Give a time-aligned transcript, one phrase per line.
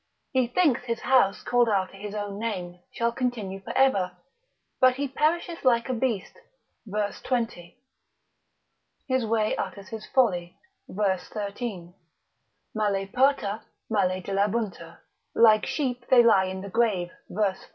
[0.31, 4.11] he thinks his house called after his own name, shall continue for ever;
[4.79, 6.39] but he perisheth like a beast,
[6.87, 7.77] verse 20.
[9.07, 10.57] his way utters his folly,
[10.89, 11.93] verse 13.
[12.73, 13.61] male parta,
[13.91, 14.97] male dilabuntur;
[15.35, 17.67] like sheep they lie in the grave, verse 14.